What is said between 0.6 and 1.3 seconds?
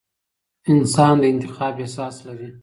انسان د